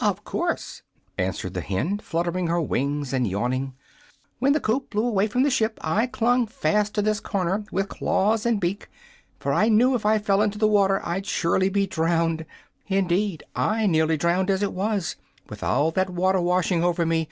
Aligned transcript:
"Of 0.00 0.24
course," 0.24 0.80
answered 1.18 1.52
the 1.52 1.60
hen, 1.60 1.98
fluttering 1.98 2.46
her 2.46 2.62
wings 2.62 3.12
and 3.12 3.28
yawning. 3.28 3.74
"When 4.38 4.54
the 4.54 4.58
coop 4.60 4.88
blew 4.88 5.06
away 5.06 5.26
from 5.26 5.42
the 5.42 5.50
ship 5.50 5.78
I 5.82 6.06
clung 6.06 6.46
fast 6.46 6.94
to 6.94 7.02
this 7.02 7.20
corner, 7.20 7.62
with 7.70 7.90
claws 7.90 8.46
and 8.46 8.58
beak, 8.58 8.88
for 9.38 9.52
I 9.52 9.68
knew 9.68 9.94
if 9.94 10.06
I 10.06 10.18
fell 10.18 10.40
into 10.40 10.56
the 10.56 10.66
water 10.66 11.02
I'd 11.04 11.26
surely 11.26 11.68
be 11.68 11.86
drowned. 11.86 12.46
Indeed, 12.86 13.42
I 13.54 13.84
nearly 13.86 14.16
drowned, 14.16 14.48
as 14.48 14.62
it 14.62 14.72
was, 14.72 15.16
with 15.50 15.62
all 15.62 15.90
that 15.90 16.08
water 16.08 16.40
washing 16.40 16.82
over 16.82 17.04
me. 17.04 17.28